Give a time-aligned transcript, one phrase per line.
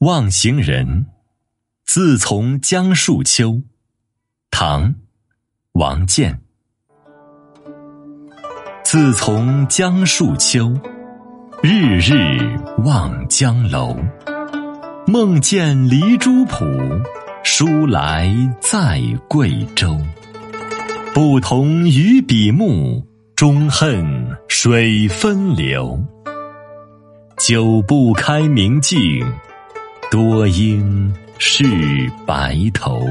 [0.00, 1.06] 望行人，
[1.84, 3.60] 自从江树秋。
[4.48, 4.94] 唐，
[5.72, 6.40] 王建。
[8.84, 10.72] 自从江树秋，
[11.64, 13.96] 日日望江楼。
[15.08, 16.64] 梦见离珠浦，
[17.42, 19.98] 书来在贵州。
[21.12, 23.04] 不同于笔墨，
[23.34, 24.06] 终恨
[24.46, 26.00] 水分流。
[27.36, 29.26] 久不开明镜。
[30.10, 31.64] 多应是
[32.26, 33.06] 白头。